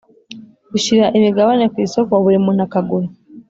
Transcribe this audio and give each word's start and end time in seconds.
Ushyira 0.75 1.05
imigabane 1.17 1.65
ku 1.71 1.77
isoko 1.85 2.11
buri 2.23 2.37
muntu 2.45 2.61
akagura 2.67 3.07